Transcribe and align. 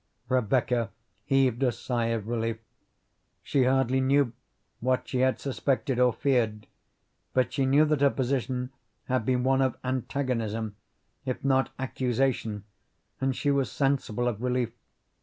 Rebecca 0.29 0.89
heaved 1.25 1.61
a 1.61 1.71
sigh 1.71 2.07
of 2.07 2.27
relief. 2.27 2.57
She 3.43 3.65
hardly 3.65 4.01
knew 4.01 4.33
what 4.79 5.07
she 5.07 5.19
had 5.19 5.39
suspected 5.39 5.99
or 5.99 6.11
feared, 6.11 6.65
but 7.35 7.53
she 7.53 7.67
knew 7.67 7.85
that 7.85 8.01
her 8.01 8.09
position 8.09 8.71
had 9.03 9.25
been 9.27 9.43
one 9.43 9.61
of 9.61 9.77
antagonism 9.83 10.75
if 11.23 11.45
not 11.45 11.69
accusation, 11.77 12.63
and 13.19 13.35
she 13.35 13.51
was 13.51 13.71
sensible 13.71 14.27
of 14.27 14.41
relief. 14.41 14.71